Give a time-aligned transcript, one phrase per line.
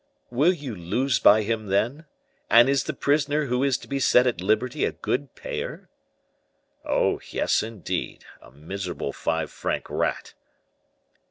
[0.31, 2.05] "Will you lose by him, then?
[2.49, 5.89] And is the prisoner who is to be set at liberty a good payer?"
[6.83, 8.25] "Oh, yes, indeed!
[8.41, 10.33] a miserable, five franc rat!"